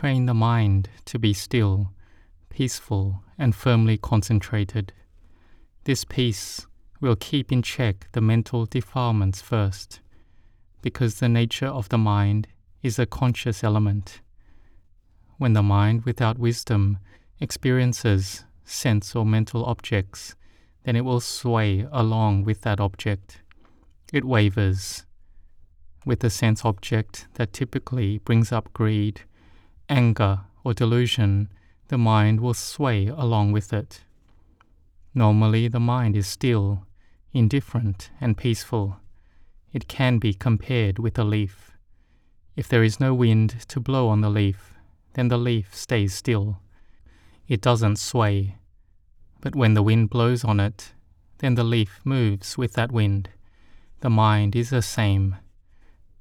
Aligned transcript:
train 0.00 0.24
the 0.24 0.32
mind 0.32 0.88
to 1.04 1.18
be 1.18 1.34
still, 1.34 1.92
peaceful, 2.48 3.22
and 3.36 3.54
firmly 3.54 3.98
concentrated. 3.98 4.94
This 5.84 6.06
peace 6.06 6.66
will 7.02 7.16
keep 7.16 7.52
in 7.52 7.60
check 7.60 8.08
the 8.12 8.22
mental 8.22 8.64
defilements 8.64 9.42
first, 9.42 10.00
because 10.80 11.16
the 11.16 11.28
nature 11.28 11.66
of 11.66 11.90
the 11.90 11.98
mind 11.98 12.48
is 12.82 12.98
a 12.98 13.04
conscious 13.04 13.62
element. 13.62 14.22
When 15.36 15.52
the 15.52 15.62
mind 15.62 16.06
without 16.06 16.38
wisdom 16.38 16.96
experiences 17.38 18.44
sense 18.64 19.14
or 19.14 19.26
mental 19.26 19.66
objects, 19.66 20.34
then 20.84 20.96
it 20.96 21.04
will 21.04 21.20
sway 21.20 21.86
along 21.92 22.44
with 22.44 22.62
that 22.62 22.80
object. 22.80 23.42
It 24.14 24.24
wavers. 24.24 25.04
With 26.06 26.20
the 26.20 26.30
sense 26.30 26.64
object 26.64 27.28
that 27.34 27.52
typically 27.52 28.16
brings 28.16 28.50
up 28.50 28.72
greed, 28.72 29.24
anger, 29.90 30.40
or 30.64 30.72
delusion, 30.72 31.50
the 31.88 31.98
mind 31.98 32.40
will 32.40 32.54
sway 32.54 33.08
along 33.08 33.52
with 33.52 33.72
it. 33.72 34.02
Normally, 35.14 35.68
the 35.68 35.80
mind 35.80 36.16
is 36.16 36.26
still, 36.26 36.86
indifferent, 37.32 38.10
and 38.20 38.36
peaceful. 38.36 38.96
It 39.72 39.88
can 39.88 40.18
be 40.18 40.32
compared 40.32 40.98
with 40.98 41.18
a 41.18 41.24
leaf. 41.24 41.72
If 42.56 42.68
there 42.68 42.84
is 42.84 43.00
no 43.00 43.12
wind 43.12 43.66
to 43.68 43.80
blow 43.80 44.08
on 44.08 44.20
the 44.20 44.30
leaf, 44.30 44.74
then 45.14 45.28
the 45.28 45.38
leaf 45.38 45.74
stays 45.74 46.14
still. 46.14 46.60
It 47.48 47.60
doesn't 47.60 47.96
sway. 47.96 48.56
But 49.40 49.56
when 49.56 49.74
the 49.74 49.82
wind 49.82 50.10
blows 50.10 50.44
on 50.44 50.60
it, 50.60 50.92
then 51.38 51.54
the 51.54 51.64
leaf 51.64 52.00
moves 52.04 52.56
with 52.56 52.74
that 52.74 52.92
wind. 52.92 53.30
The 54.00 54.10
mind 54.10 54.54
is 54.54 54.70
the 54.70 54.82
same. 54.82 55.36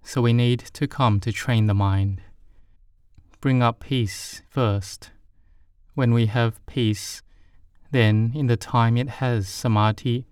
So 0.02 0.22
we 0.22 0.34
need 0.34 0.60
to 0.74 0.88
come 0.88 1.20
to 1.20 1.32
train 1.32 1.68
the 1.68 1.74
mind. 1.74 2.22
Bring 3.42 3.64
up 3.64 3.80
peace 3.80 4.42
first. 4.50 5.12
When 5.94 6.14
we 6.14 6.26
have 6.26 6.66
peace, 6.66 7.22
then 7.90 8.34
in 8.36 8.48
the 8.48 8.58
time 8.58 8.98
it 8.98 9.08
has 9.08 9.48
samadhi, 9.48 10.28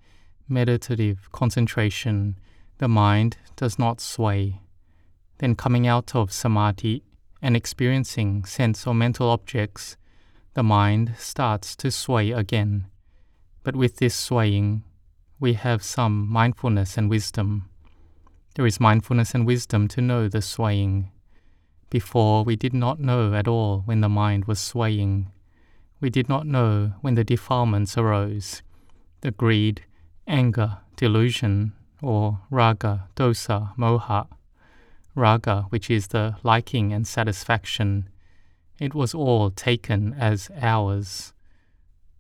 meditative 0.50 1.32
concentration, 1.32 2.38
the 2.80 2.90
mind 2.90 3.38
does 3.56 3.80
not 3.80 4.02
sway. 4.02 4.60
Then 5.38 5.56
coming 5.56 5.88
out 5.88 6.18
of 6.18 6.34
samadhi 6.34 7.06
and 7.42 7.56
experiencing 7.56 8.44
sense 8.44 8.86
or 8.86 8.94
mental 8.94 9.30
objects, 9.30 9.96
the 10.54 10.64
mind 10.64 11.14
starts 11.18 11.78
to 11.78 11.92
sway 11.92 12.32
again. 12.32 12.88
But 13.64 13.78
with 13.78 13.98
this 13.98 14.16
swaying, 14.16 14.84
we 15.40 15.54
have 15.54 15.82
some 15.82 16.28
mindfulness 16.28 16.98
and 16.98 17.10
wisdom. 17.10 17.70
There 18.56 18.66
is 18.66 18.82
mindfulness 18.82 19.34
and 19.34 19.46
wisdom 19.46 19.88
to 19.90 20.02
know 20.02 20.28
the 20.28 20.42
swaying. 20.42 21.12
Before, 21.90 22.44
we 22.44 22.56
did 22.56 22.74
not 22.74 23.00
know 23.00 23.34
at 23.34 23.48
all 23.48 23.82
when 23.86 24.02
the 24.02 24.10
mind 24.10 24.46
was 24.46 24.60
swaying. 24.60 25.32
We 26.02 26.10
did 26.10 26.28
not 26.28 26.46
know 26.46 26.94
when 27.02 27.16
the 27.16 27.24
defilements 27.24 27.98
arose 27.98 28.62
the 29.22 29.32
greed, 29.32 29.84
anger, 30.28 30.78
delusion, 30.96 31.74
or 32.02 32.42
raga, 32.52 33.08
dosa, 33.16 33.76
moha. 33.76 34.28
Raga, 35.16 35.66
which 35.70 35.90
is 35.90 36.08
the 36.08 36.36
liking 36.44 36.94
and 36.94 37.08
satisfaction, 37.08 38.10
it 38.80 38.94
was 38.94 39.16
all 39.16 39.50
taken 39.50 40.14
as 40.14 40.52
ours. 40.62 41.34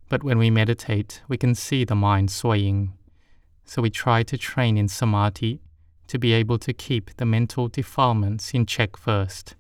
But 0.09 0.24
when 0.24 0.40
we 0.40 0.50
meditate, 0.50 1.22
we 1.28 1.38
can 1.38 1.54
see 1.54 1.84
the 1.84 1.96
mind 1.96 2.31
swaying. 2.31 2.94
So 3.66 3.81
we 3.81 3.90
try 3.92 4.24
to 4.24 4.38
train 4.38 4.78
in 4.78 4.88
samadhi 4.88 5.62
to 6.08 6.17
be 6.17 6.33
able 6.33 6.58
to 6.59 6.73
keep 6.73 7.16
the 7.17 7.25
mental 7.25 7.67
defilements 7.67 8.53
in 8.53 8.66
check 8.66 8.97
first. 8.97 9.55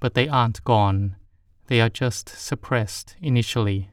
But 0.00 0.14
they 0.14 0.28
aren't 0.28 0.64
gone, 0.64 1.16
they 1.66 1.80
are 1.80 1.88
just 1.88 2.28
suppressed 2.28 3.16
initially, 3.22 3.90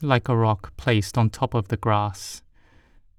like 0.00 0.28
a 0.28 0.36
rock 0.36 0.76
placed 0.76 1.18
on 1.18 1.30
top 1.30 1.54
of 1.54 1.68
the 1.68 1.76
grass. 1.76 2.42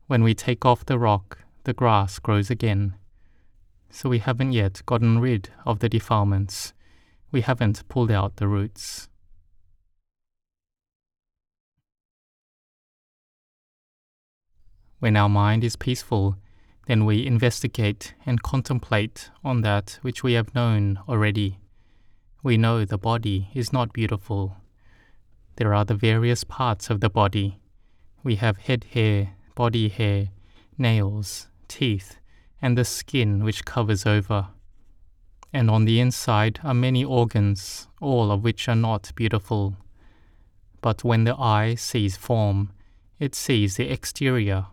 When 0.07 0.23
we 0.23 0.33
take 0.33 0.65
off 0.65 0.85
the 0.85 0.97
rock, 0.97 1.39
the 1.63 1.73
grass 1.73 2.17
grows 2.19 2.49
again. 2.49 2.95
So 3.89 4.09
we 4.09 4.19
haven't 4.19 4.53
yet 4.53 4.81
gotten 4.85 5.19
rid 5.19 5.49
of 5.65 5.79
the 5.79 5.89
defilements. 5.89 6.73
We 7.31 7.41
haven't 7.41 7.87
pulled 7.87 8.11
out 8.11 8.37
the 8.37 8.47
roots. 8.47 9.07
When 14.99 15.15
our 15.15 15.29
mind 15.29 15.63
is 15.63 15.75
peaceful, 15.75 16.37
then 16.87 17.05
we 17.05 17.25
investigate 17.25 18.15
and 18.25 18.41
contemplate 18.41 19.29
on 19.43 19.61
that 19.61 19.99
which 20.01 20.23
we 20.23 20.33
have 20.33 20.55
known 20.55 20.99
already. 21.07 21.59
We 22.43 22.57
know 22.57 22.85
the 22.85 22.97
body 22.97 23.49
is 23.53 23.71
not 23.71 23.93
beautiful. 23.93 24.57
There 25.57 25.73
are 25.73 25.85
the 25.85 25.95
various 25.95 26.43
parts 26.43 26.89
of 26.89 26.99
the 26.99 27.09
body. 27.09 27.59
We 28.23 28.35
have 28.37 28.57
head 28.57 28.85
hair, 28.93 29.35
body 29.53 29.89
hair, 29.89 30.29
nails, 30.77 31.47
teeth, 31.67 32.17
and 32.61 32.77
the 32.77 32.85
skin 32.85 33.43
which 33.43 33.65
covers 33.65 34.05
over. 34.05 34.47
And 35.53 35.69
on 35.69 35.85
the 35.85 35.99
inside 35.99 36.59
are 36.63 36.73
many 36.73 37.03
organs, 37.03 37.87
all 37.99 38.31
of 38.31 38.43
which 38.43 38.67
are 38.67 38.75
not 38.75 39.11
beautiful. 39.15 39.75
But 40.81 41.03
when 41.03 41.25
the 41.25 41.35
eye 41.35 41.75
sees 41.75 42.17
form, 42.17 42.71
it 43.19 43.35
sees 43.35 43.75
the 43.75 43.91
exterior 43.91 44.67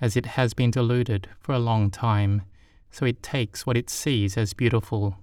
as 0.00 0.16
it 0.16 0.26
has 0.26 0.54
been 0.54 0.70
deluded 0.70 1.28
for 1.38 1.52
a 1.52 1.58
long 1.58 1.90
time, 1.90 2.42
so 2.90 3.04
it 3.04 3.22
takes 3.22 3.66
what 3.66 3.76
it 3.76 3.90
sees 3.90 4.36
as 4.36 4.54
beautiful. 4.54 5.16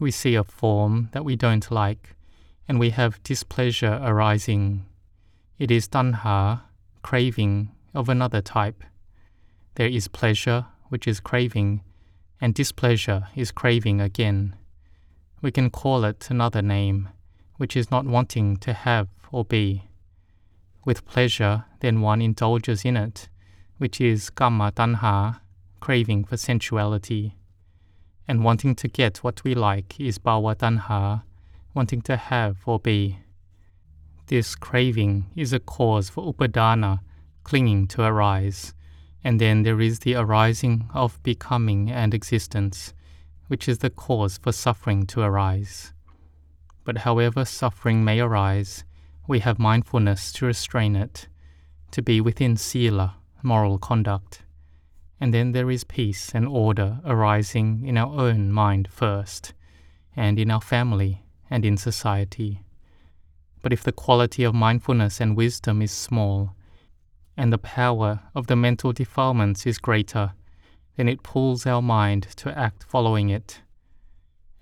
We 0.00 0.10
see 0.10 0.34
a 0.34 0.44
form 0.44 1.10
that 1.12 1.24
we 1.24 1.36
don't 1.36 1.70
like, 1.70 2.16
and 2.66 2.80
we 2.80 2.90
have 2.90 3.22
displeasure 3.22 4.00
arising. 4.02 4.86
It 5.58 5.70
is 5.70 5.88
tanha, 5.88 6.62
craving, 7.02 7.70
of 7.94 8.08
another 8.08 8.40
type. 8.40 8.82
There 9.74 9.88
is 9.88 10.08
pleasure, 10.08 10.66
which 10.88 11.06
is 11.06 11.20
craving, 11.20 11.82
and 12.40 12.54
displeasure 12.54 13.28
is 13.34 13.50
craving 13.50 14.00
again. 14.00 14.56
We 15.42 15.50
can 15.50 15.70
call 15.70 16.04
it 16.04 16.28
another 16.30 16.62
name, 16.62 17.10
which 17.56 17.76
is 17.76 17.90
not 17.90 18.06
wanting 18.06 18.56
to 18.58 18.72
have 18.72 19.08
or 19.30 19.44
be. 19.44 19.84
With 20.84 21.06
pleasure, 21.06 21.64
then 21.80 22.00
one 22.00 22.22
indulges 22.22 22.84
in 22.84 22.96
it 22.96 23.28
which 23.78 24.00
is 24.00 24.30
kama 24.30 24.72
tanha, 24.72 25.40
craving 25.80 26.24
for 26.24 26.36
sensuality. 26.36 27.36
And 28.26 28.44
wanting 28.44 28.74
to 28.76 28.88
get 28.88 29.24
what 29.24 29.42
we 29.42 29.54
like 29.54 29.98
is 29.98 30.18
bhava 30.18 30.54
tanha, 30.54 31.22
wanting 31.74 32.02
to 32.02 32.16
have 32.16 32.58
or 32.66 32.78
be. 32.78 33.18
This 34.26 34.54
craving 34.54 35.26
is 35.34 35.52
a 35.54 35.60
cause 35.60 36.10
for 36.10 36.32
upadana, 36.32 37.00
clinging 37.44 37.86
to 37.88 38.02
arise. 38.02 38.74
And 39.24 39.40
then 39.40 39.62
there 39.62 39.80
is 39.80 40.00
the 40.00 40.14
arising 40.14 40.88
of 40.92 41.22
becoming 41.22 41.90
and 41.90 42.12
existence, 42.12 42.92
which 43.46 43.68
is 43.68 43.78
the 43.78 43.90
cause 43.90 44.36
for 44.36 44.52
suffering 44.52 45.06
to 45.06 45.22
arise. 45.22 45.94
But 46.84 46.98
however 46.98 47.44
suffering 47.44 48.04
may 48.04 48.20
arise, 48.20 48.84
we 49.26 49.40
have 49.40 49.58
mindfulness 49.58 50.32
to 50.34 50.46
restrain 50.46 50.96
it, 50.96 51.28
to 51.90 52.02
be 52.02 52.20
within 52.20 52.56
sila, 52.56 53.16
moral 53.42 53.78
conduct. 53.78 54.42
And 55.20 55.34
then 55.34 55.52
there 55.52 55.70
is 55.70 55.84
peace 55.84 56.32
and 56.34 56.46
order 56.46 57.00
arising 57.04 57.84
in 57.86 57.98
our 57.98 58.20
own 58.20 58.52
mind 58.52 58.88
first, 58.90 59.52
and 60.14 60.38
in 60.38 60.50
our 60.50 60.60
family 60.60 61.22
and 61.50 61.64
in 61.64 61.76
society. 61.76 62.62
But 63.62 63.72
if 63.72 63.82
the 63.82 63.92
quality 63.92 64.44
of 64.44 64.54
mindfulness 64.54 65.20
and 65.20 65.36
wisdom 65.36 65.82
is 65.82 65.90
small, 65.90 66.54
and 67.36 67.52
the 67.52 67.58
power 67.58 68.20
of 68.34 68.46
the 68.46 68.56
mental 68.56 68.92
defilements 68.92 69.66
is 69.66 69.78
greater, 69.78 70.32
then 70.96 71.08
it 71.08 71.22
pulls 71.22 71.66
our 71.66 71.82
mind 71.82 72.24
to 72.36 72.56
act 72.56 72.84
following 72.84 73.28
it. 73.28 73.60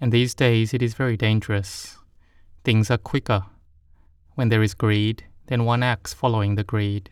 And 0.01 0.13
these 0.13 0.35
days 0.35 0.75
it 0.75 0.83
is 0.83 0.95
very 0.95 1.17
dangerous. 1.17 1.97
Things 2.65 2.91
are 2.91 2.99
quicker. 2.99 3.45
When 4.35 4.51
there 4.51 4.63
is 4.63 4.75
greed, 4.75 5.25
then 5.47 5.65
one 5.65 5.83
acts 5.83 6.13
following 6.13 6.55
the 6.55 6.65
greed 6.65 7.11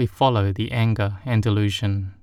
we 0.00 0.06
follow 0.06 0.50
the 0.50 0.72
anger 0.72 1.18
and 1.26 1.42
delusion. 1.42 2.14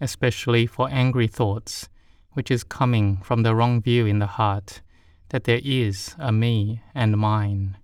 Especially 0.00 0.64
for 0.64 0.88
angry 0.90 1.26
thoughts, 1.26 1.90
which 2.32 2.50
is 2.50 2.64
coming 2.64 3.18
from 3.18 3.42
the 3.42 3.54
wrong 3.54 3.82
view 3.82 4.06
in 4.06 4.20
the 4.20 4.32
heart 4.40 4.80
that 5.28 5.44
there 5.44 5.60
is 5.62 6.14
a 6.18 6.32
me 6.32 6.80
and 6.94 7.18
mine. 7.18 7.76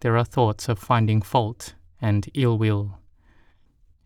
There 0.00 0.16
are 0.16 0.24
thoughts 0.24 0.70
of 0.70 0.78
finding 0.78 1.20
fault 1.20 1.74
and 2.00 2.30
ill 2.32 2.56
will. 2.56 2.98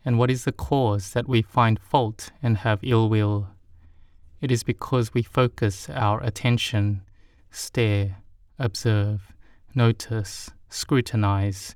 And 0.05 0.19
what 0.19 0.33
is 0.33 0.43
the 0.43 0.59
cause 0.69 1.13
that 1.13 1.29
we 1.29 1.43
find 1.43 1.79
fault 1.79 2.33
and 2.43 2.57
have 2.57 2.81
ill 2.83 3.09
will? 3.09 3.51
It 4.41 4.51
is 4.51 4.65
because 4.65 5.15
we 5.15 5.23
focus 5.23 5.89
our 5.89 6.21
attention 6.25 7.03
stare, 7.51 8.19
observe, 8.59 9.33
notice, 9.75 10.51
scrutinize, 10.69 11.75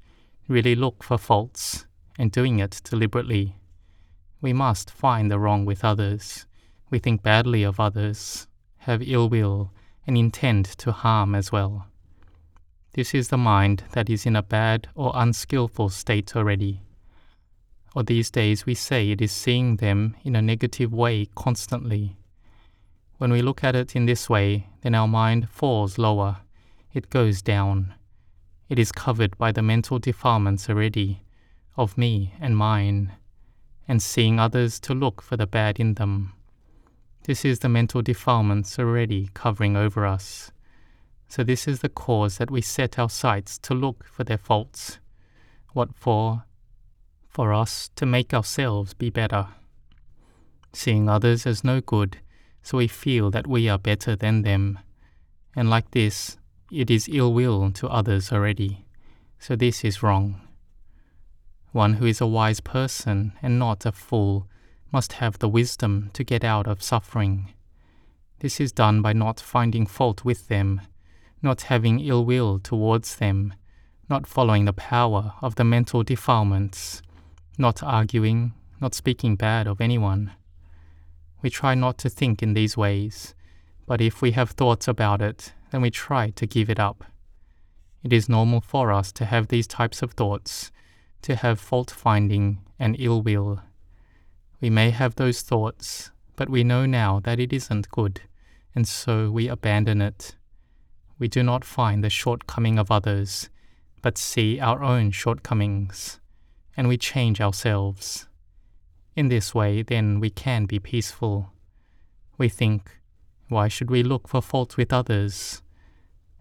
really 0.48 0.74
look 0.74 1.02
for 1.02 1.18
faults, 1.18 1.86
and 2.18 2.30
doing 2.30 2.58
it 2.58 2.80
deliberately. 2.84 3.56
we 4.42 4.52
must 4.52 4.90
find 4.90 5.30
the 5.30 5.38
wrong 5.38 5.64
with 5.64 5.84
others. 5.84 6.46
We 6.90 6.98
think 6.98 7.22
badly 7.22 7.62
of 7.62 7.78
others, 7.80 8.48
have 8.78 9.00
ill 9.00 9.28
will, 9.28 9.70
and 10.06 10.18
intend 10.18 10.66
to 10.78 10.90
harm 10.92 11.34
as 11.34 11.52
well. 11.52 11.86
This 12.94 13.14
is 13.14 13.28
the 13.28 13.38
mind 13.38 13.84
that 13.92 14.10
is 14.10 14.26
in 14.26 14.36
a 14.36 14.42
bad 14.42 14.88
or 14.94 15.12
unskillful 15.14 15.88
state 15.88 16.36
already. 16.36 16.82
Or 17.94 18.02
these 18.02 18.30
days 18.30 18.66
we 18.66 18.74
say 18.74 19.10
it 19.10 19.22
is 19.22 19.32
seeing 19.32 19.76
them 19.76 20.16
in 20.24 20.34
a 20.34 20.42
negative 20.42 20.92
way 20.92 21.26
constantly. 21.34 22.16
When 23.18 23.30
we 23.32 23.42
look 23.42 23.62
at 23.62 23.76
it 23.76 23.94
in 23.94 24.06
this 24.06 24.28
way, 24.28 24.68
then 24.82 24.94
our 24.94 25.08
mind 25.08 25.48
falls 25.48 25.98
lower, 25.98 26.38
it 26.92 27.10
goes 27.10 27.42
down. 27.42 27.94
It 28.68 28.78
is 28.78 28.92
covered 28.92 29.36
by 29.38 29.52
the 29.52 29.62
mental 29.62 29.98
defilements 29.98 30.68
already, 30.68 31.22
of 31.76 31.96
me 31.96 32.34
and 32.40 32.56
mine, 32.56 33.12
and 33.86 34.02
seeing 34.02 34.38
others 34.38 34.80
to 34.80 34.94
look 34.94 35.22
for 35.22 35.36
the 35.36 35.46
bad 35.46 35.78
in 35.78 35.94
them. 35.94 36.32
This 37.24 37.44
is 37.44 37.60
the 37.60 37.68
mental 37.68 38.02
defilements 38.02 38.78
already 38.78 39.30
covering 39.34 39.76
over 39.76 40.06
us. 40.06 40.50
So, 41.28 41.44
this 41.44 41.68
is 41.68 41.80
the 41.80 41.88
cause 41.88 42.38
that 42.38 42.50
we 42.50 42.60
set 42.60 42.98
our 42.98 43.08
sights 43.08 43.58
to 43.58 43.74
look 43.74 44.04
for 44.04 44.24
their 44.24 44.38
faults. 44.38 44.98
What 45.72 45.94
for? 45.94 46.44
For 47.28 47.54
us 47.54 47.88
to 47.96 48.04
make 48.04 48.34
ourselves 48.34 48.92
be 48.92 49.08
better. 49.08 49.46
Seeing 50.72 51.08
others 51.08 51.46
as 51.46 51.64
no 51.64 51.80
good, 51.80 52.18
so 52.62 52.78
we 52.78 52.88
feel 52.88 53.30
that 53.30 53.46
we 53.46 53.68
are 53.68 53.78
better 53.78 54.16
than 54.16 54.42
them. 54.42 54.78
And 55.54 55.68
like 55.68 55.90
this, 55.90 56.38
it 56.70 56.90
is 56.90 57.08
ill 57.10 57.32
will 57.32 57.70
to 57.72 57.88
others 57.88 58.32
already. 58.32 58.84
So, 59.38 59.56
this 59.56 59.84
is 59.84 60.02
wrong. 60.02 60.40
One 61.72 61.94
who 61.94 62.06
is 62.06 62.20
a 62.20 62.26
wise 62.26 62.60
person 62.60 63.32
and 63.42 63.58
not 63.58 63.84
a 63.84 63.92
fool 63.92 64.46
must 64.92 65.14
have 65.14 65.38
the 65.38 65.48
wisdom 65.48 66.10
to 66.12 66.22
get 66.22 66.44
out 66.44 66.66
of 66.66 66.82
suffering. 66.82 67.52
This 68.38 68.60
is 68.60 68.72
done 68.72 69.02
by 69.02 69.12
not 69.12 69.40
finding 69.40 69.86
fault 69.86 70.24
with 70.24 70.48
them 70.48 70.80
not 71.42 71.62
having 71.62 72.00
ill 72.00 72.24
will 72.24 72.60
towards 72.60 73.16
them, 73.16 73.52
not 74.08 74.26
following 74.26 74.64
the 74.64 74.72
power 74.72 75.34
of 75.42 75.56
the 75.56 75.64
mental 75.64 76.04
defilements, 76.04 77.02
not 77.58 77.82
arguing, 77.82 78.54
not 78.80 78.94
speaking 78.94 79.34
bad 79.34 79.66
of 79.66 79.80
anyone. 79.80 80.30
We 81.42 81.50
try 81.50 81.74
not 81.74 81.98
to 81.98 82.08
think 82.08 82.42
in 82.42 82.54
these 82.54 82.76
ways, 82.76 83.34
but 83.86 84.00
if 84.00 84.22
we 84.22 84.32
have 84.32 84.50
thoughts 84.50 84.88
about 84.88 85.20
it, 85.20 85.52
then 85.70 85.82
we 85.82 85.90
try 85.90 86.30
to 86.30 86.46
give 86.46 86.70
it 86.70 86.78
up. 86.78 87.04
It 88.02 88.12
is 88.12 88.28
normal 88.28 88.60
for 88.60 88.92
us 88.92 89.12
to 89.12 89.24
have 89.24 89.48
these 89.48 89.66
types 89.66 90.02
of 90.02 90.12
thoughts, 90.12 90.70
to 91.22 91.36
have 91.36 91.60
fault 91.60 91.90
finding 91.90 92.60
and 92.78 92.96
ill 92.98 93.22
will. 93.22 93.60
We 94.60 94.70
may 94.70 94.90
have 94.90 95.16
those 95.16 95.42
thoughts, 95.42 96.10
but 96.36 96.48
we 96.48 96.64
know 96.64 96.86
now 96.86 97.20
that 97.20 97.40
it 97.40 97.52
isn't 97.52 97.90
good, 97.90 98.22
and 98.74 98.86
so 98.86 99.30
we 99.30 99.48
abandon 99.48 100.00
it 100.00 100.36
we 101.22 101.28
do 101.28 101.44
not 101.44 101.64
find 101.64 102.02
the 102.02 102.10
shortcoming 102.10 102.80
of 102.80 102.90
others, 102.90 103.48
but 104.02 104.18
see 104.18 104.58
our 104.58 104.82
own 104.82 105.12
shortcomings, 105.12 106.18
and 106.76 106.88
we 106.88 106.96
change 106.96 107.40
ourselves. 107.40 108.26
In 109.14 109.28
this 109.28 109.54
way, 109.54 109.82
then, 109.82 110.20
we 110.20 110.30
can 110.30 110.66
be 110.66 110.78
peaceful. 110.78 111.52
We 112.38 112.48
think, 112.48 112.90
why 113.48 113.68
should 113.68 113.90
we 113.90 114.02
look 114.02 114.26
for 114.28 114.40
fault 114.40 114.76
with 114.76 114.92
others? 114.92 115.62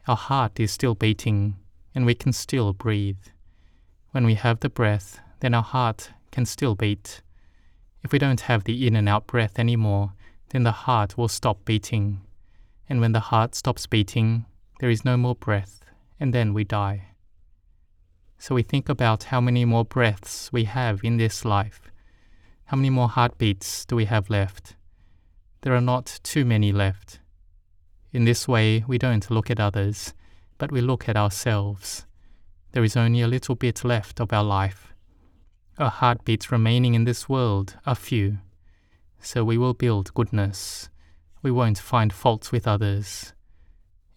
Our 0.07 0.15
heart 0.15 0.59
is 0.59 0.71
still 0.71 0.95
beating, 0.95 1.57
and 1.93 2.05
we 2.05 2.15
can 2.15 2.31
still 2.31 2.71
breathe. 2.71 3.25
When 4.11 4.25
we 4.25 4.35
have 4.35 4.61
the 4.61 4.69
breath, 4.69 5.19
then 5.41 5.53
our 5.53 5.63
heart 5.63 6.11
can 6.31 6.45
still 6.45 6.75
beat. 6.75 7.21
If 8.03 8.13
we 8.13 8.19
don't 8.19 8.41
have 8.41 8.63
the 8.63 8.87
in 8.87 8.95
and 8.95 9.09
out 9.09 9.27
breath 9.27 9.59
anymore, 9.59 10.13
then 10.49 10.63
the 10.63 10.71
heart 10.71 11.17
will 11.17 11.27
stop 11.27 11.65
beating. 11.65 12.21
And 12.87 13.01
when 13.01 13.11
the 13.11 13.19
heart 13.19 13.53
stops 13.53 13.85
beating, 13.85 14.45
there 14.79 14.89
is 14.89 15.05
no 15.05 15.17
more 15.17 15.35
breath, 15.35 15.81
and 16.19 16.33
then 16.33 16.53
we 16.53 16.63
die. 16.63 17.09
So 18.39 18.55
we 18.55 18.63
think 18.63 18.89
about 18.89 19.25
how 19.25 19.41
many 19.41 19.65
more 19.65 19.85
breaths 19.85 20.51
we 20.51 20.63
have 20.63 21.03
in 21.03 21.17
this 21.17 21.45
life. 21.45 21.90
How 22.71 22.77
many 22.77 22.89
more 22.89 23.09
heartbeats 23.09 23.83
do 23.83 23.97
we 23.97 24.05
have 24.05 24.29
left? 24.29 24.77
There 25.59 25.75
are 25.75 25.81
not 25.81 26.21
too 26.23 26.45
many 26.45 26.71
left. 26.71 27.19
In 28.13 28.23
this 28.23 28.47
way, 28.47 28.85
we 28.87 28.97
don't 28.97 29.29
look 29.29 29.51
at 29.51 29.59
others, 29.59 30.13
but 30.57 30.71
we 30.71 30.79
look 30.79 31.09
at 31.09 31.17
ourselves. 31.17 32.05
There 32.71 32.85
is 32.85 32.95
only 32.95 33.19
a 33.19 33.27
little 33.27 33.55
bit 33.55 33.83
left 33.83 34.21
of 34.21 34.31
our 34.31 34.45
life. 34.45 34.93
Our 35.77 35.89
heartbeats 35.89 36.49
remaining 36.49 36.93
in 36.93 37.03
this 37.03 37.27
world 37.27 37.75
are 37.85 37.93
few. 37.93 38.37
So 39.19 39.43
we 39.43 39.57
will 39.57 39.73
build 39.73 40.13
goodness. 40.13 40.89
We 41.43 41.51
won't 41.51 41.77
find 41.77 42.13
faults 42.13 42.53
with 42.53 42.65
others 42.65 43.33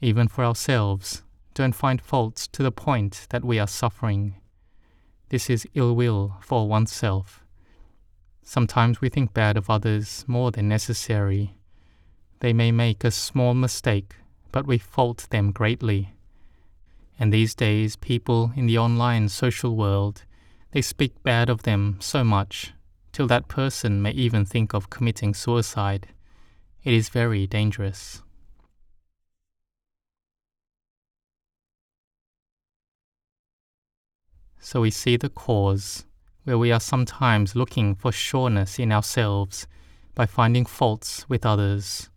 even 0.00 0.28
for 0.28 0.44
ourselves, 0.44 1.22
don't 1.54 1.74
find 1.74 2.00
faults 2.00 2.46
to 2.48 2.62
the 2.62 2.70
point 2.70 3.26
that 3.30 3.44
we 3.44 3.58
are 3.58 3.66
suffering. 3.66 4.36
This 5.30 5.48
is 5.48 5.66
ill 5.74 5.96
will 5.96 6.36
for 6.40 6.68
oneself. 6.68 7.43
Sometimes 8.46 9.00
we 9.00 9.08
think 9.08 9.32
bad 9.32 9.56
of 9.56 9.70
others 9.70 10.22
more 10.28 10.50
than 10.50 10.68
necessary. 10.68 11.56
They 12.40 12.52
may 12.52 12.70
make 12.72 13.02
a 13.02 13.10
small 13.10 13.54
mistake, 13.54 14.16
but 14.52 14.66
we 14.66 14.76
fault 14.76 15.26
them 15.30 15.50
greatly. 15.50 16.14
And 17.18 17.32
these 17.32 17.54
days, 17.54 17.96
people 17.96 18.52
in 18.54 18.66
the 18.66 18.76
online 18.76 19.30
social 19.30 19.74
world, 19.74 20.24
they 20.72 20.82
speak 20.82 21.22
bad 21.22 21.48
of 21.48 21.62
them 21.62 21.96
so 22.00 22.22
much, 22.22 22.74
till 23.12 23.26
that 23.28 23.48
person 23.48 24.02
may 24.02 24.10
even 24.10 24.44
think 24.44 24.74
of 24.74 24.90
committing 24.90 25.32
suicide. 25.32 26.08
It 26.84 26.92
is 26.92 27.08
very 27.08 27.46
dangerous. 27.46 28.22
So 34.60 34.82
we 34.82 34.90
see 34.90 35.16
the 35.16 35.30
cause, 35.30 36.04
where 36.44 36.58
we 36.58 36.70
are 36.70 36.80
sometimes 36.80 37.56
looking 37.56 37.94
for 37.94 38.12
sureness 38.12 38.78
in 38.78 38.92
ourselves 38.92 39.66
by 40.14 40.26
finding 40.26 40.64
faults 40.64 41.28
with 41.28 41.44
others, 41.44 42.08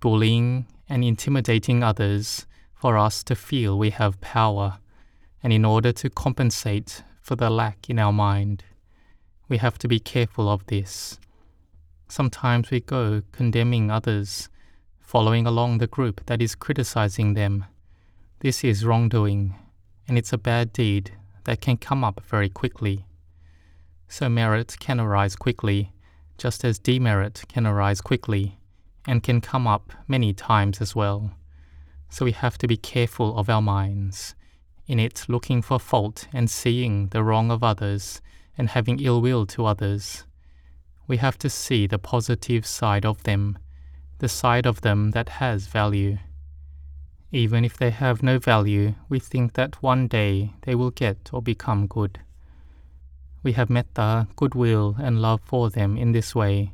bullying 0.00 0.66
and 0.88 1.04
intimidating 1.04 1.82
others 1.82 2.46
for 2.74 2.96
us 2.98 3.22
to 3.24 3.34
feel 3.34 3.78
we 3.78 3.90
have 3.90 4.20
power, 4.20 4.78
and 5.42 5.52
in 5.52 5.64
order 5.64 5.92
to 5.92 6.10
compensate 6.10 7.02
for 7.20 7.36
the 7.36 7.50
lack 7.50 7.88
in 7.88 7.98
our 7.98 8.12
mind. 8.12 8.64
We 9.48 9.58
have 9.58 9.78
to 9.78 9.88
be 9.88 10.00
careful 10.00 10.48
of 10.48 10.66
this. 10.66 11.18
Sometimes 12.08 12.70
we 12.70 12.80
go 12.80 13.22
condemning 13.32 13.90
others, 13.90 14.48
following 15.00 15.46
along 15.46 15.78
the 15.78 15.86
group 15.86 16.24
that 16.26 16.42
is 16.42 16.54
criticizing 16.54 17.34
them. 17.34 17.64
This 18.40 18.62
is 18.64 18.84
wrongdoing, 18.84 19.54
and 20.06 20.16
it's 20.16 20.32
a 20.32 20.38
bad 20.38 20.72
deed 20.72 21.12
that 21.44 21.60
can 21.60 21.76
come 21.76 22.04
up 22.04 22.22
very 22.24 22.48
quickly. 22.48 23.04
So 24.08 24.28
merit 24.28 24.76
can 24.80 24.98
arise 24.98 25.36
quickly, 25.36 25.92
just 26.38 26.64
as 26.64 26.78
demerit 26.78 27.44
can 27.48 27.66
arise 27.66 28.00
quickly, 28.00 28.58
and 29.06 29.22
can 29.22 29.40
come 29.40 29.66
up 29.66 29.92
many 30.08 30.32
times 30.32 30.80
as 30.80 30.96
well. 30.96 31.32
So 32.08 32.24
we 32.24 32.32
have 32.32 32.56
to 32.58 32.66
be 32.66 32.76
careful 32.76 33.38
of 33.38 33.50
our 33.50 33.60
minds, 33.60 34.34
in 34.86 34.98
it 34.98 35.26
looking 35.28 35.60
for 35.60 35.78
fault 35.78 36.26
and 36.32 36.50
seeing 36.50 37.08
the 37.08 37.22
wrong 37.22 37.50
of 37.50 37.62
others 37.62 38.22
and 38.56 38.70
having 38.70 38.98
ill 39.00 39.20
will 39.20 39.46
to 39.46 39.66
others. 39.66 40.24
We 41.06 41.18
have 41.18 41.38
to 41.38 41.50
see 41.50 41.86
the 41.86 41.98
positive 41.98 42.66
side 42.66 43.04
of 43.04 43.22
them, 43.22 43.58
the 44.18 44.28
side 44.28 44.66
of 44.66 44.80
them 44.80 45.10
that 45.10 45.28
has 45.28 45.66
value. 45.66 46.18
Even 47.30 47.64
if 47.64 47.76
they 47.76 47.90
have 47.90 48.22
no 48.22 48.38
value, 48.38 48.94
we 49.08 49.18
think 49.20 49.52
that 49.52 49.82
one 49.82 50.08
day 50.08 50.54
they 50.62 50.74
will 50.74 50.90
get 50.90 51.30
or 51.32 51.42
become 51.42 51.86
good. 51.86 52.20
We 53.42 53.52
have 53.52 53.70
metta, 53.70 54.28
goodwill, 54.36 54.96
and 54.98 55.22
love 55.22 55.40
for 55.42 55.70
them 55.70 55.96
in 55.96 56.12
this 56.12 56.34
way. 56.34 56.72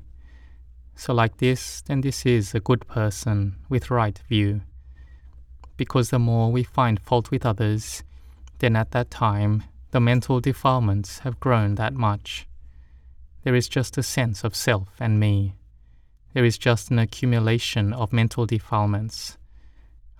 So, 0.97 1.13
like 1.13 1.39
this, 1.39 1.83
then 1.83 2.01
this 2.01 2.25
is 2.25 2.55
a 2.55 2.61
good 2.61 2.87
person 2.87 3.57
with 3.69 3.91
right 3.91 4.19
view. 4.29 4.63
Because 5.77 6.11
the 6.11 6.19
more 6.19 6.53
we 6.53 6.63
find 6.63 7.01
fault 7.01 7.31
with 7.31 7.45
others, 7.45 8.03
then 8.59 8.77
at 8.77 8.93
that 8.93 9.11
time 9.11 9.65
the 9.91 10.01
mental 10.01 10.41
defilements 10.41 11.21
have 11.21 11.41
grown 11.41 11.75
that 11.77 11.95
much. 11.95 12.47
There 13.43 13.55
is 13.55 13.69
just 13.69 13.99
a 13.99 14.03
sense 14.03 14.45
of 14.45 14.57
self 14.57 14.89
and 15.01 15.21
me. 15.21 15.55
There 16.33 16.45
is 16.45 16.59
just 16.59 16.91
an 16.91 16.99
accumulation 16.99 17.93
of 17.93 18.13
mental 18.13 18.47
defilements 18.47 19.37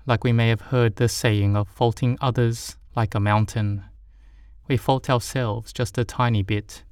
like 0.07 0.25
we 0.25 0.33
may 0.33 0.49
have 0.49 0.61
heard 0.61 0.97
the 0.97 1.09
saying 1.09 1.57
of 1.57 1.69
faulting 1.69 2.19
others 2.21 2.77
like 2.95 3.15
a 3.15 3.21
mountain. 3.21 3.85
We 4.67 4.77
fault 4.77 5.11
ourselves 5.11 5.73
just 5.73 5.99
a 5.99 6.05
tiny 6.05 6.43
bit. 6.43 6.83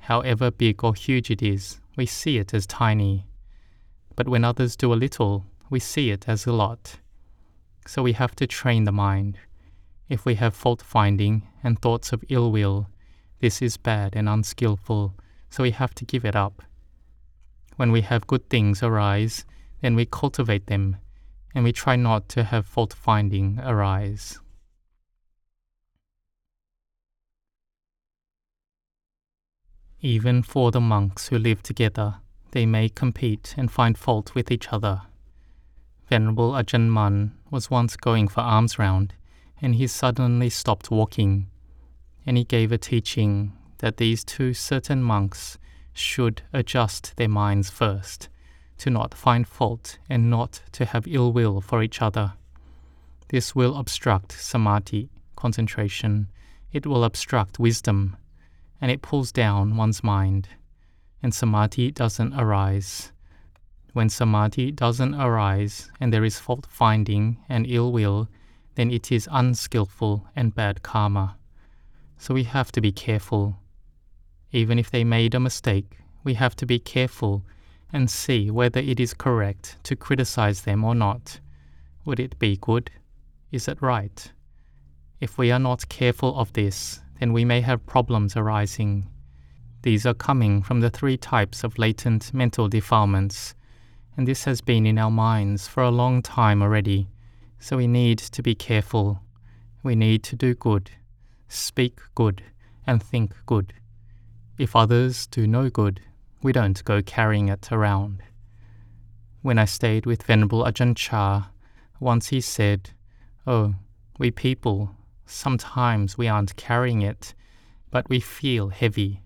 However 0.00 0.50
big 0.50 0.82
or 0.82 0.94
huge 0.94 1.30
it 1.30 1.42
is, 1.42 1.80
we 1.96 2.06
see 2.06 2.38
it 2.38 2.52
as 2.52 2.66
tiny. 2.66 3.26
But 4.16 4.28
when 4.28 4.44
others 4.44 4.76
do 4.76 4.92
a 4.92 4.94
little, 4.94 5.46
we 5.70 5.78
see 5.80 6.10
it 6.10 6.28
as 6.28 6.46
a 6.46 6.52
lot. 6.52 6.96
So 7.86 8.02
we 8.02 8.12
have 8.12 8.34
to 8.36 8.46
train 8.46 8.84
the 8.84 8.92
mind. 8.92 9.38
If 10.08 10.24
we 10.24 10.34
have 10.34 10.54
fault 10.54 10.82
finding 10.82 11.46
and 11.62 11.78
thoughts 11.78 12.12
of 12.12 12.24
ill 12.28 12.50
will, 12.50 12.88
this 13.40 13.62
is 13.62 13.76
bad 13.76 14.14
and 14.16 14.28
unskillful, 14.28 15.14
so 15.50 15.62
we 15.62 15.70
have 15.70 15.94
to 15.96 16.04
give 16.04 16.24
it 16.24 16.36
up. 16.36 16.62
When 17.76 17.92
we 17.92 18.02
have 18.02 18.26
good 18.26 18.48
things 18.48 18.82
arise, 18.82 19.44
then 19.80 19.94
we 19.94 20.06
cultivate 20.06 20.66
them, 20.66 20.96
and 21.54 21.64
we 21.64 21.72
try 21.72 21.96
not 21.96 22.28
to 22.30 22.44
have 22.44 22.66
fault 22.66 22.92
finding 22.92 23.60
arise. 23.60 24.38
Even 30.04 30.42
for 30.42 30.70
the 30.70 30.82
monks 30.82 31.28
who 31.28 31.38
live 31.38 31.62
together, 31.62 32.16
they 32.50 32.66
may 32.66 32.90
compete 32.90 33.54
and 33.56 33.72
find 33.72 33.96
fault 33.96 34.34
with 34.34 34.50
each 34.50 34.70
other. 34.70 35.00
Venerable 36.10 36.52
Ajahn 36.52 36.90
Mun 36.90 37.32
was 37.50 37.70
once 37.70 37.96
going 37.96 38.28
for 38.28 38.42
alms 38.42 38.78
round, 38.78 39.14
and 39.62 39.76
he 39.76 39.86
suddenly 39.86 40.50
stopped 40.50 40.90
walking, 40.90 41.48
and 42.26 42.36
he 42.36 42.44
gave 42.44 42.70
a 42.70 42.76
teaching 42.76 43.54
that 43.78 43.96
these 43.96 44.24
two 44.24 44.52
certain 44.52 45.02
monks 45.02 45.56
should 45.94 46.42
adjust 46.52 47.16
their 47.16 47.30
minds 47.30 47.70
first, 47.70 48.28
to 48.76 48.90
not 48.90 49.14
find 49.14 49.48
fault 49.48 49.96
and 50.10 50.28
not 50.28 50.60
to 50.72 50.84
have 50.84 51.08
ill 51.08 51.32
will 51.32 51.62
for 51.62 51.82
each 51.82 52.02
other. 52.02 52.34
This 53.28 53.54
will 53.54 53.74
obstruct 53.74 54.32
samadhi, 54.32 55.08
concentration, 55.34 56.30
it 56.72 56.86
will 56.86 57.04
obstruct 57.04 57.58
wisdom, 57.58 58.18
and 58.84 58.90
it 58.90 59.00
pulls 59.00 59.32
down 59.32 59.78
one's 59.78 60.04
mind, 60.04 60.46
and 61.22 61.32
samadhi 61.32 61.90
doesn't 61.90 62.34
arise. 62.34 63.12
When 63.94 64.10
samadhi 64.10 64.72
doesn't 64.72 65.14
arise 65.14 65.90
and 65.98 66.12
there 66.12 66.22
is 66.22 66.38
fault 66.38 66.66
finding 66.68 67.38
and 67.48 67.66
ill 67.66 67.92
will, 67.92 68.28
then 68.74 68.90
it 68.90 69.10
is 69.10 69.26
unskillful 69.32 70.28
and 70.36 70.54
bad 70.54 70.82
karma. 70.82 71.38
So 72.18 72.34
we 72.34 72.44
have 72.44 72.70
to 72.72 72.82
be 72.82 72.92
careful. 72.92 73.56
Even 74.52 74.78
if 74.78 74.90
they 74.90 75.02
made 75.02 75.34
a 75.34 75.40
mistake, 75.40 75.96
we 76.22 76.34
have 76.34 76.54
to 76.56 76.66
be 76.66 76.78
careful 76.78 77.42
and 77.90 78.10
see 78.10 78.50
whether 78.50 78.80
it 78.80 79.00
is 79.00 79.14
correct 79.14 79.78
to 79.84 79.96
criticize 79.96 80.60
them 80.60 80.84
or 80.84 80.94
not. 80.94 81.40
Would 82.04 82.20
it 82.20 82.38
be 82.38 82.58
good? 82.60 82.90
Is 83.50 83.66
it 83.66 83.80
right? 83.80 84.30
If 85.22 85.38
we 85.38 85.50
are 85.50 85.58
not 85.58 85.88
careful 85.88 86.38
of 86.38 86.52
this, 86.52 87.00
then 87.20 87.32
we 87.32 87.44
may 87.44 87.60
have 87.60 87.86
problems 87.86 88.36
arising. 88.36 89.08
These 89.82 90.06
are 90.06 90.14
coming 90.14 90.62
from 90.62 90.80
the 90.80 90.90
three 90.90 91.16
types 91.16 91.62
of 91.62 91.78
latent 91.78 92.32
mental 92.32 92.68
defilements, 92.68 93.54
and 94.16 94.26
this 94.26 94.44
has 94.44 94.60
been 94.60 94.86
in 94.86 94.98
our 94.98 95.10
minds 95.10 95.68
for 95.68 95.82
a 95.82 95.90
long 95.90 96.22
time 96.22 96.62
already, 96.62 97.08
so 97.58 97.76
we 97.76 97.86
need 97.86 98.18
to 98.18 98.42
be 98.42 98.54
careful. 98.54 99.20
We 99.82 99.94
need 99.94 100.22
to 100.24 100.36
do 100.36 100.54
good, 100.54 100.90
speak 101.48 101.98
good, 102.14 102.42
and 102.86 103.02
think 103.02 103.34
good. 103.46 103.74
If 104.58 104.74
others 104.76 105.26
do 105.26 105.46
no 105.46 105.68
good, 105.68 106.00
we 106.42 106.52
don't 106.52 106.84
go 106.84 107.02
carrying 107.02 107.48
it 107.48 107.70
around. 107.72 108.22
When 109.42 109.58
I 109.58 109.64
stayed 109.64 110.06
with 110.06 110.22
Venerable 110.22 110.64
Ajahn 110.64 110.96
Chah, 110.96 111.48
once 112.00 112.28
he 112.28 112.40
said, 112.40 112.90
Oh, 113.46 113.74
we 114.18 114.30
people 114.30 114.94
Sometimes 115.26 116.18
we 116.18 116.28
aren't 116.28 116.56
carrying 116.56 117.02
it, 117.02 117.34
but 117.90 118.08
we 118.08 118.20
feel 118.20 118.68
heavy. 118.68 119.22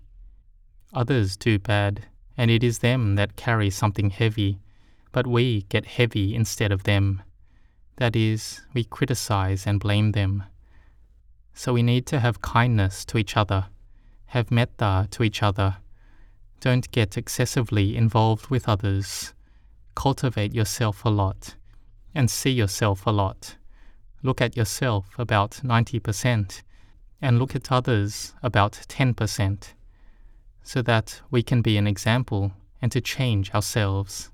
Others 0.93 1.37
do 1.37 1.59
bad, 1.59 2.05
and 2.37 2.49
it 2.49 2.63
is 2.63 2.79
them 2.79 3.15
that 3.15 3.35
carry 3.35 3.69
something 3.69 4.09
heavy, 4.09 4.59
but 5.11 5.27
we 5.27 5.63
get 5.63 5.85
heavy 5.85 6.33
instead 6.33 6.71
of 6.71 6.83
them. 6.83 7.21
That 7.97 8.15
is, 8.15 8.61
we 8.73 8.85
criticize 8.85 9.67
and 9.67 9.79
blame 9.79 10.13
them. 10.13 10.43
So 11.53 11.73
we 11.73 11.83
need 11.83 12.05
to 12.07 12.19
have 12.19 12.41
kindness 12.41 13.03
to 13.05 13.17
each 13.17 13.35
other, 13.35 13.65
have 14.27 14.51
metta 14.51 15.07
to 15.11 15.23
each 15.23 15.43
other. 15.43 15.77
Don't 16.61 16.89
get 16.91 17.17
excessively 17.17 17.97
involved 17.97 18.47
with 18.47 18.69
others. 18.69 19.33
Cultivate 19.95 20.53
yourself 20.53 21.03
a 21.03 21.09
lot, 21.09 21.55
and 22.15 22.31
see 22.31 22.51
yourself 22.51 23.05
a 23.05 23.11
lot. 23.11 23.57
Look 24.21 24.41
at 24.41 24.57
yourself 24.57 25.17
about 25.17 25.61
90% 25.63 26.61
and 27.21 27.39
look 27.39 27.55
at 27.55 27.71
others 27.71 28.33
about 28.43 28.73
10% 28.89 29.73
so 30.61 30.81
that 30.81 31.21
we 31.31 31.41
can 31.41 31.61
be 31.61 31.77
an 31.77 31.87
example 31.87 32.51
and 32.81 32.91
to 32.91 32.99
change 32.99 33.53
ourselves. 33.53 34.29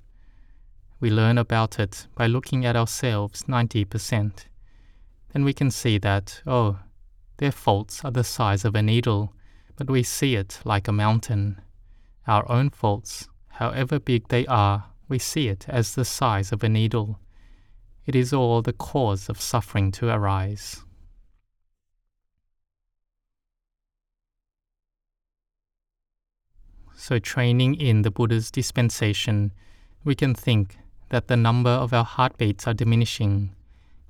We 0.98 1.10
learn 1.10 1.38
about 1.38 1.78
it 1.78 2.08
by 2.16 2.26
looking 2.26 2.66
at 2.66 2.74
ourselves 2.74 3.44
90%. 3.44 4.46
Then 5.32 5.44
we 5.44 5.52
can 5.52 5.70
see 5.70 5.98
that, 5.98 6.42
oh, 6.46 6.80
their 7.36 7.52
faults 7.52 8.04
are 8.04 8.10
the 8.10 8.24
size 8.24 8.64
of 8.64 8.74
a 8.74 8.82
needle, 8.82 9.32
but 9.76 9.90
we 9.90 10.02
see 10.02 10.34
it 10.34 10.58
like 10.64 10.88
a 10.88 10.92
mountain. 10.92 11.60
Our 12.26 12.50
own 12.50 12.70
faults, 12.70 13.28
however 13.50 14.00
big 14.00 14.28
they 14.28 14.46
are, 14.46 14.86
we 15.08 15.20
see 15.20 15.46
it 15.46 15.66
as 15.68 15.94
the 15.94 16.04
size 16.04 16.50
of 16.50 16.64
a 16.64 16.68
needle 16.68 17.20
it 18.06 18.14
is 18.14 18.32
all 18.32 18.62
the 18.62 18.72
cause 18.72 19.28
of 19.28 19.40
suffering 19.40 19.90
to 19.90 20.08
arise. 20.08 20.84
So, 26.94 27.18
training 27.18 27.74
in 27.74 28.02
the 28.02 28.10
Buddha's 28.10 28.50
dispensation, 28.50 29.52
we 30.04 30.14
can 30.14 30.34
think 30.34 30.78
that 31.10 31.28
the 31.28 31.36
number 31.36 31.70
of 31.70 31.92
our 31.92 32.04
heartbeats 32.04 32.66
are 32.66 32.74
diminishing, 32.74 33.54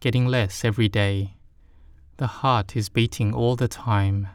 getting 0.01 0.27
less 0.27 0.65
every 0.65 0.89
day. 0.89 1.35
The 2.19 2.27
heart 2.27 2.77
is 2.77 2.89
beating 2.89 3.35
all 3.35 3.57
the 3.57 3.69
time. 3.69 4.29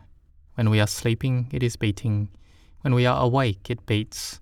When 0.56 0.70
we 0.70 0.80
are 0.80 0.88
sleeping, 0.88 1.48
it 1.51 1.63
is 1.63 1.75
beating. 1.75 2.30
When 2.82 2.94
we 2.94 3.06
are 3.06 3.24
awake, 3.24 3.70
it 3.70 3.86
beats. 3.86 4.41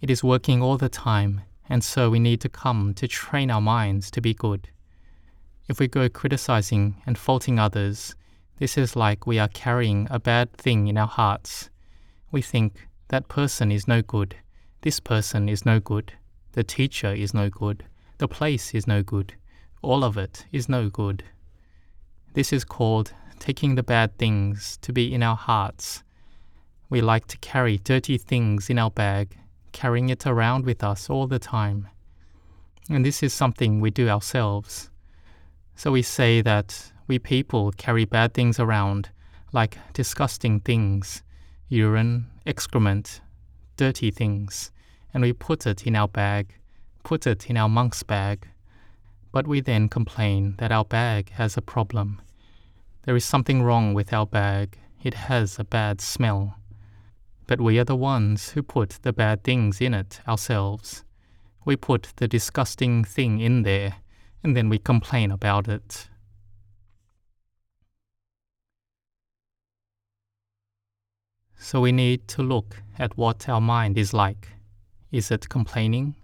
It 0.00 0.10
is 0.10 0.24
working 0.24 0.62
all 0.62 0.76
the 0.78 0.88
time 0.88 1.42
and 1.72 1.82
so 1.82 2.10
we 2.10 2.18
need 2.18 2.38
to 2.38 2.50
come 2.50 2.92
to 2.92 3.08
train 3.08 3.50
our 3.50 3.62
minds 3.62 4.10
to 4.10 4.20
be 4.20 4.34
good. 4.34 4.68
If 5.70 5.80
we 5.80 5.88
go 5.88 6.06
criticizing 6.06 6.96
and 7.06 7.16
faulting 7.16 7.58
others, 7.58 8.14
this 8.58 8.76
is 8.76 8.94
like 8.94 9.26
we 9.26 9.38
are 9.38 9.48
carrying 9.48 10.06
a 10.10 10.20
bad 10.20 10.52
thing 10.52 10.86
in 10.86 10.98
our 10.98 11.06
hearts. 11.06 11.70
We 12.30 12.42
think 12.42 12.88
that 13.08 13.28
person 13.28 13.72
is 13.72 13.88
no 13.88 14.02
good, 14.02 14.36
this 14.82 15.00
person 15.00 15.48
is 15.48 15.64
no 15.64 15.80
good, 15.80 16.12
the 16.52 16.62
teacher 16.62 17.14
is 17.14 17.32
no 17.32 17.48
good, 17.48 17.86
the 18.18 18.28
place 18.28 18.74
is 18.74 18.86
no 18.86 19.02
good, 19.02 19.32
all 19.80 20.04
of 20.04 20.18
it 20.18 20.44
is 20.52 20.68
no 20.68 20.90
good. 20.90 21.24
This 22.34 22.52
is 22.52 22.64
called 22.64 23.14
taking 23.38 23.76
the 23.76 23.82
bad 23.82 24.18
things 24.18 24.76
to 24.82 24.92
be 24.92 25.14
in 25.14 25.22
our 25.22 25.36
hearts. 25.36 26.02
We 26.90 27.00
like 27.00 27.28
to 27.28 27.38
carry 27.38 27.78
dirty 27.78 28.18
things 28.18 28.68
in 28.68 28.78
our 28.78 28.90
bag 28.90 29.38
carrying 29.72 30.08
it 30.08 30.26
around 30.26 30.64
with 30.64 30.84
us 30.84 31.10
all 31.10 31.26
the 31.26 31.38
time. 31.38 31.88
And 32.88 33.04
this 33.04 33.22
is 33.22 33.32
something 33.32 33.80
we 33.80 33.90
do 33.90 34.08
ourselves. 34.08 34.90
So 35.74 35.92
we 35.92 36.02
say 36.02 36.42
that 36.42 36.92
we 37.06 37.18
people 37.18 37.72
carry 37.72 38.04
bad 38.04 38.34
things 38.34 38.60
around, 38.60 39.10
like 39.52 39.78
disgusting 39.92 40.60
things, 40.60 41.22
urine, 41.68 42.26
excrement, 42.46 43.20
dirty 43.76 44.10
things, 44.10 44.70
and 45.12 45.22
we 45.22 45.32
put 45.32 45.66
it 45.66 45.86
in 45.86 45.96
our 45.96 46.08
bag, 46.08 46.54
put 47.02 47.26
it 47.26 47.48
in 47.48 47.56
our 47.56 47.68
monk's 47.68 48.02
bag. 48.02 48.48
But 49.32 49.46
we 49.46 49.60
then 49.60 49.88
complain 49.88 50.56
that 50.58 50.72
our 50.72 50.84
bag 50.84 51.30
has 51.30 51.56
a 51.56 51.62
problem. 51.62 52.20
There 53.04 53.16
is 53.16 53.24
something 53.24 53.62
wrong 53.62 53.94
with 53.94 54.12
our 54.12 54.26
bag, 54.26 54.78
it 55.02 55.14
has 55.14 55.58
a 55.58 55.64
bad 55.64 56.00
smell 56.00 56.56
but 57.46 57.60
we 57.60 57.78
are 57.78 57.84
the 57.84 57.96
ones 57.96 58.50
who 58.50 58.62
put 58.62 58.98
the 59.02 59.12
bad 59.12 59.44
things 59.44 59.80
in 59.80 59.94
it 59.94 60.20
ourselves. 60.26 61.04
We 61.64 61.76
put 61.76 62.12
the 62.16 62.28
disgusting 62.28 63.04
thing 63.04 63.40
in 63.40 63.62
there, 63.62 63.96
and 64.42 64.56
then 64.56 64.68
we 64.68 64.78
complain 64.78 65.30
about 65.30 65.68
it. 65.68 66.08
So 71.56 71.80
we 71.80 71.92
need 71.92 72.26
to 72.28 72.42
look 72.42 72.82
at 72.98 73.16
what 73.16 73.48
our 73.48 73.60
mind 73.60 73.96
is 73.96 74.12
like. 74.12 74.48
Is 75.12 75.30
it 75.30 75.48
complaining? 75.48 76.16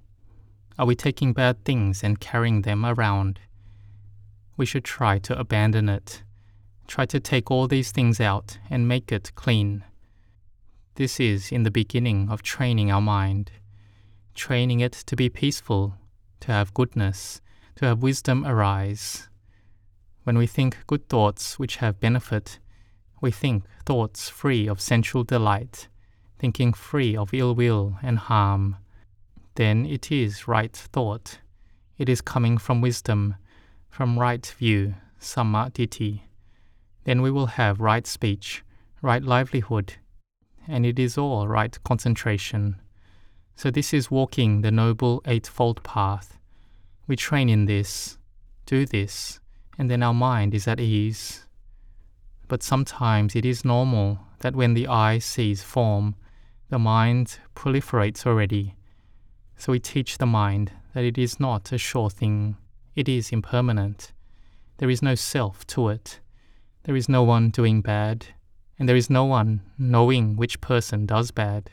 Are 0.78 0.86
we 0.86 0.96
taking 0.96 1.32
bad 1.32 1.64
things 1.64 2.02
and 2.02 2.18
carrying 2.18 2.62
them 2.62 2.84
around? 2.84 3.38
We 4.56 4.66
should 4.66 4.84
try 4.84 5.18
to 5.20 5.38
abandon 5.38 5.88
it. 5.88 6.22
Try 6.88 7.06
to 7.06 7.20
take 7.20 7.50
all 7.50 7.68
these 7.68 7.92
things 7.92 8.20
out 8.20 8.58
and 8.68 8.88
make 8.88 9.12
it 9.12 9.32
clean. 9.36 9.84
This 10.98 11.20
is 11.20 11.52
in 11.52 11.62
the 11.62 11.70
beginning 11.70 12.28
of 12.28 12.42
training 12.42 12.90
our 12.90 13.00
mind, 13.00 13.52
training 14.34 14.80
it 14.80 14.94
to 15.06 15.14
be 15.14 15.28
peaceful, 15.28 15.94
to 16.40 16.50
have 16.50 16.74
goodness, 16.74 17.40
to 17.76 17.86
have 17.86 18.02
wisdom 18.02 18.44
arise. 18.44 19.28
When 20.24 20.36
we 20.36 20.48
think 20.48 20.76
good 20.88 21.08
thoughts 21.08 21.56
which 21.56 21.76
have 21.76 22.00
benefit, 22.00 22.58
we 23.20 23.30
think 23.30 23.62
thoughts 23.86 24.28
free 24.28 24.66
of 24.66 24.80
sensual 24.80 25.22
delight, 25.22 25.86
thinking 26.36 26.72
free 26.72 27.16
of 27.16 27.32
ill 27.32 27.54
will 27.54 27.96
and 28.02 28.18
harm. 28.18 28.74
Then 29.54 29.86
it 29.86 30.10
is 30.10 30.48
right 30.48 30.74
thought. 30.74 31.38
It 31.96 32.08
is 32.08 32.20
coming 32.20 32.58
from 32.58 32.80
wisdom, 32.80 33.36
from 33.88 34.18
right 34.18 34.44
view, 34.58 34.96
samma 35.20 35.70
ditthi. 35.70 36.22
Then 37.04 37.22
we 37.22 37.30
will 37.30 37.54
have 37.54 37.78
right 37.78 38.04
speech, 38.04 38.64
right 39.00 39.22
livelihood, 39.22 39.94
and 40.68 40.84
it 40.84 40.98
is 40.98 41.16
all 41.16 41.48
right 41.48 41.82
concentration. 41.82 42.80
So, 43.56 43.70
this 43.70 43.92
is 43.92 44.10
walking 44.10 44.60
the 44.60 44.70
Noble 44.70 45.22
Eightfold 45.24 45.82
Path. 45.82 46.38
We 47.06 47.16
train 47.16 47.48
in 47.48 47.64
this, 47.64 48.18
do 48.66 48.84
this, 48.84 49.40
and 49.78 49.90
then 49.90 50.02
our 50.02 50.14
mind 50.14 50.54
is 50.54 50.68
at 50.68 50.78
ease. 50.78 51.46
But 52.46 52.62
sometimes 52.62 53.34
it 53.34 53.44
is 53.44 53.64
normal 53.64 54.20
that 54.40 54.54
when 54.54 54.74
the 54.74 54.86
eye 54.86 55.18
sees 55.18 55.62
form, 55.62 56.14
the 56.68 56.78
mind 56.78 57.38
proliferates 57.56 58.26
already. 58.26 58.74
So 59.56 59.72
we 59.72 59.80
teach 59.80 60.18
the 60.18 60.26
mind 60.26 60.70
that 60.94 61.04
it 61.04 61.18
is 61.18 61.40
not 61.40 61.72
a 61.72 61.78
sure 61.78 62.10
thing, 62.10 62.56
it 62.94 63.08
is 63.08 63.32
impermanent. 63.32 64.12
There 64.76 64.90
is 64.90 65.02
no 65.02 65.14
self 65.14 65.66
to 65.68 65.88
it. 65.88 66.20
There 66.84 66.94
is 66.94 67.08
no 67.08 67.22
one 67.22 67.50
doing 67.50 67.80
bad, 67.80 68.26
and 68.78 68.88
there 68.88 68.96
is 68.96 69.10
no 69.10 69.24
one 69.24 69.60
knowing 69.76 70.36
which 70.36 70.60
person 70.60 71.06
does 71.06 71.30
bad. 71.30 71.70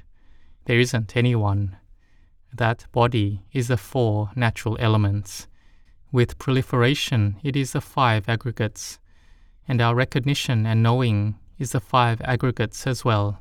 There 0.65 0.79
isn't 0.79 1.15
anyone. 1.15 1.77
That 2.53 2.85
body 2.91 3.43
is 3.51 3.67
the 3.67 3.77
four 3.77 4.31
natural 4.35 4.77
elements. 4.79 5.47
With 6.11 6.39
proliferation, 6.39 7.37
it 7.43 7.55
is 7.55 7.73
the 7.73 7.81
five 7.81 8.27
aggregates, 8.29 8.99
and 9.67 9.81
our 9.81 9.93
recognition 9.93 10.65
and 10.65 10.81
knowing 10.81 11.35
is 11.59 11.71
the 11.71 11.79
five 11.79 12.21
aggregates 12.21 12.87
as 12.87 13.05
well. 13.05 13.39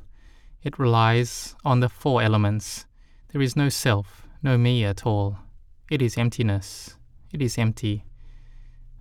It 0.63 0.79
relies 0.79 1.55
on 1.63 1.79
the 1.79 1.89
four 1.89 2.21
elements. 2.21 2.85
There 3.31 3.41
is 3.41 3.55
no 3.55 3.69
self, 3.69 4.27
no 4.43 4.57
me 4.57 4.83
at 4.83 5.05
all. 5.05 5.37
It 5.89 6.01
is 6.01 6.17
emptiness. 6.17 6.97
It 7.31 7.41
is 7.41 7.57
empty. 7.57 8.05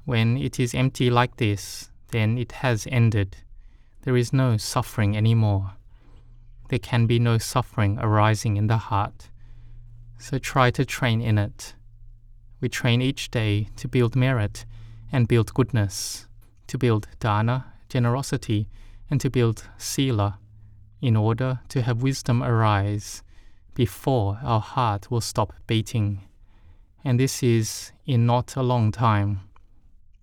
When 0.04 0.36
it 0.36 0.60
is 0.60 0.74
empty 0.74 1.10
like 1.10 1.36
this, 1.36 1.90
then 2.10 2.36
it 2.36 2.52
has 2.52 2.86
ended. 2.90 3.36
There 4.04 4.18
is 4.18 4.34
no 4.34 4.58
suffering 4.58 5.16
anymore. 5.16 5.72
There 6.68 6.78
can 6.78 7.06
be 7.06 7.18
no 7.18 7.38
suffering 7.38 7.98
arising 7.98 8.58
in 8.58 8.66
the 8.66 8.76
heart. 8.76 9.30
So 10.18 10.36
try 10.36 10.70
to 10.72 10.84
train 10.84 11.22
in 11.22 11.38
it. 11.38 11.74
We 12.60 12.68
train 12.68 13.00
each 13.00 13.30
day 13.30 13.68
to 13.76 13.88
build 13.88 14.14
merit 14.14 14.66
and 15.10 15.26
build 15.26 15.54
goodness, 15.54 16.28
to 16.66 16.76
build 16.76 17.08
dana, 17.18 17.72
generosity, 17.88 18.68
and 19.08 19.22
to 19.22 19.30
build 19.30 19.68
sila, 19.78 20.38
in 21.00 21.16
order 21.16 21.60
to 21.70 21.80
have 21.80 22.02
wisdom 22.02 22.42
arise 22.42 23.22
before 23.74 24.38
our 24.42 24.60
heart 24.60 25.10
will 25.10 25.22
stop 25.22 25.54
beating. 25.66 26.20
And 27.02 27.18
this 27.18 27.42
is 27.42 27.92
in 28.04 28.26
not 28.26 28.54
a 28.54 28.62
long 28.62 28.92
time. 28.92 29.40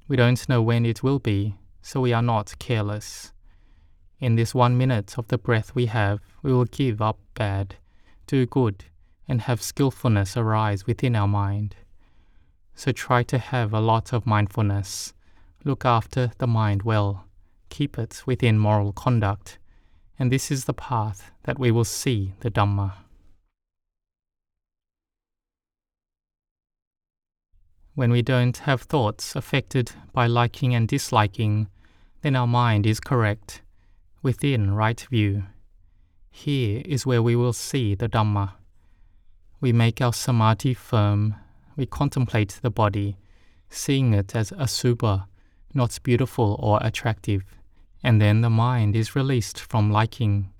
We 0.07 0.17
don't 0.17 0.47
know 0.47 0.61
when 0.61 0.85
it 0.85 1.01
will 1.01 1.19
be, 1.19 1.55
so 1.81 1.99
we 1.99 2.13
are 2.13 2.21
not 2.21 2.59
careless. 2.59 3.33
In 4.21 4.35
this 4.35 4.53
one 4.53 4.77
minute 4.77 5.17
of 5.17 5.27
the 5.29 5.39
breath 5.39 5.73
we 5.73 5.87
have, 5.87 6.19
we 6.43 6.53
will 6.53 6.65
give 6.65 7.01
up 7.01 7.17
bad, 7.33 7.77
do 8.27 8.45
good, 8.45 8.85
and 9.27 9.41
have 9.41 9.63
skillfulness 9.63 10.37
arise 10.37 10.85
within 10.85 11.15
our 11.15 11.27
mind. 11.27 11.75
So 12.75 12.91
try 12.91 13.23
to 13.23 13.39
have 13.39 13.73
a 13.73 13.79
lot 13.79 14.13
of 14.13 14.27
mindfulness. 14.27 15.15
Look 15.63 15.85
after 15.85 16.31
the 16.37 16.45
mind 16.45 16.83
well. 16.83 17.25
Keep 17.69 17.97
it 17.97 18.21
within 18.27 18.59
moral 18.59 18.93
conduct. 18.93 19.57
And 20.19 20.31
this 20.31 20.51
is 20.51 20.65
the 20.65 20.73
path 20.75 21.31
that 21.45 21.57
we 21.57 21.71
will 21.71 21.83
see 21.83 22.35
the 22.41 22.51
Dhamma. 22.51 22.93
When 27.95 28.11
we 28.11 28.21
don't 28.21 28.57
have 28.57 28.83
thoughts 28.83 29.35
affected 29.35 29.93
by 30.13 30.27
liking 30.27 30.75
and 30.75 30.87
disliking, 30.87 31.69
then 32.21 32.35
our 32.35 32.47
mind 32.47 32.85
is 32.85 32.99
correct, 32.99 33.63
within 34.21 34.71
right 34.71 35.01
view. 35.09 35.43
Here 36.29 36.81
is 36.85 37.05
where 37.05 37.21
we 37.21 37.35
will 37.35 37.53
see 37.53 37.95
the 37.95 38.07
Dhamma. 38.07 38.53
We 39.59 39.73
make 39.73 40.01
our 40.01 40.13
samadhi 40.13 40.73
firm, 40.73 41.35
we 41.75 41.85
contemplate 41.85 42.59
the 42.61 42.69
body, 42.69 43.17
seeing 43.69 44.13
it 44.13 44.35
as 44.35 44.51
asubha, 44.51 45.25
not 45.73 45.97
beautiful 46.03 46.57
or 46.59 46.79
attractive, 46.81 47.43
and 48.03 48.21
then 48.21 48.41
the 48.41 48.49
mind 48.49 48.95
is 48.95 49.15
released 49.15 49.59
from 49.59 49.91
liking. 49.91 50.51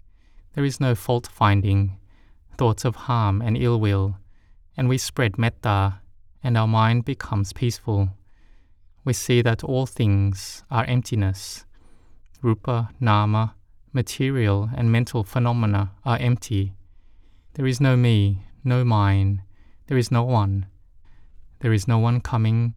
There 0.53 0.65
is 0.65 0.79
no 0.79 0.95
fault 0.95 1.27
finding, 1.27 1.97
thoughts 2.57 2.85
of 2.85 2.95
harm 2.95 3.41
and 3.41 3.57
ill 3.57 3.79
will, 3.79 4.17
and 4.75 4.89
we 4.89 4.97
spread 4.97 5.37
metta, 5.37 5.99
and 6.43 6.57
our 6.57 6.67
mind 6.67 7.05
becomes 7.05 7.53
peaceful. 7.53 8.09
We 9.03 9.13
see 9.13 9.41
that 9.41 9.63
all 9.63 9.85
things 9.85 10.63
are 10.69 10.85
emptiness. 10.85 11.65
Rupa, 12.41 12.89
nama, 12.99 13.55
material, 13.93 14.69
and 14.75 14.91
mental 14.91 15.23
phenomena 15.23 15.91
are 16.03 16.17
empty. 16.17 16.73
There 17.53 17.67
is 17.67 17.79
no 17.79 17.95
me, 17.95 18.45
no 18.63 18.83
mine, 18.83 19.43
there 19.87 19.97
is 19.97 20.09
no 20.09 20.23
one. 20.23 20.65
There 21.59 21.73
is 21.73 21.87
no 21.87 21.99
one 21.99 22.19
coming, 22.21 22.73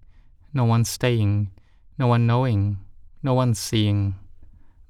no 0.53 0.65
one 0.65 0.85
staying, 0.85 1.51
no 1.99 2.07
one 2.07 2.27
knowing, 2.27 2.79
no 3.23 3.33
one 3.33 3.55
seeing. 3.55 4.17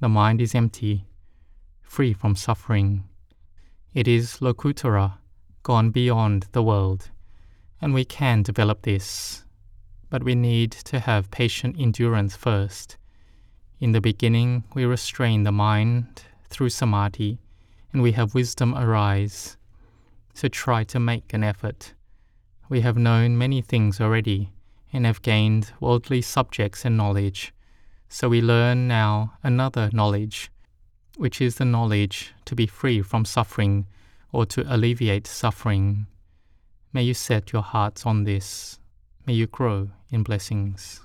The 0.01 0.09
mind 0.09 0.41
is 0.41 0.55
empty, 0.55 1.07
free 1.83 2.13
from 2.13 2.35
suffering. 2.35 3.05
It 3.93 4.09
is 4.09 4.39
Lokuttara, 4.41 5.19
gone 5.63 5.91
beyond 5.91 6.49
the 6.51 6.65
world, 6.65 7.11
and 7.81 7.95
we 7.95 8.05
can 8.05 8.43
develop 8.43 8.83
this. 8.83 9.45
But 10.11 10.25
we 10.25 10.35
need 10.35 10.73
to 10.73 10.99
have 10.99 11.31
patient 11.31 11.77
endurance 11.79 12.35
first. 12.35 12.97
In 13.81 13.93
the 13.93 14.01
beginning, 14.01 14.65
we 14.75 14.85
restrain 14.85 15.45
the 15.45 15.53
mind 15.53 16.23
through 16.49 16.71
samadhi, 16.71 17.39
and 17.93 18.03
we 18.03 18.13
have 18.13 18.35
wisdom 18.35 18.75
arise 18.75 19.57
so 20.35 20.49
try 20.49 20.83
to 20.85 21.01
make 21.01 21.33
an 21.33 21.45
effort. 21.45 21.95
We 22.69 22.81
have 22.81 22.97
known 22.97 23.39
many 23.39 23.63
things 23.63 24.01
already 24.01 24.51
and 24.93 25.07
have 25.07 25.23
gained 25.23 25.73
worldly 25.81 26.23
subjects 26.23 26.85
and 26.85 26.97
knowledge, 26.97 27.55
so 28.09 28.29
we 28.29 28.43
learn 28.43 28.87
now 28.89 29.35
another 29.43 29.91
knowledge, 29.93 30.51
which 31.17 31.41
is 31.41 31.57
the 31.57 31.65
knowledge 31.65 32.35
to 32.45 32.55
be 32.55 32.67
free 32.67 33.01
from 33.01 33.25
suffering 33.25 33.87
or 34.33 34.45
to 34.47 34.65
alleviate 34.69 35.27
suffering. 35.27 36.07
May 36.93 37.05
you 37.05 37.15
set 37.15 37.53
your 37.53 37.63
hearts 37.63 38.05
on 38.05 38.25
this. 38.25 38.79
May 39.27 39.35
you 39.35 39.47
grow 39.47 39.91
in 40.11 40.23
blessings. 40.23 41.01